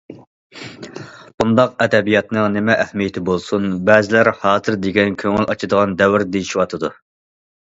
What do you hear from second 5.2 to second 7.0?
كۆڭۈل ئاچىدىغان دەۋر دېيىشىۋاتىدۇ.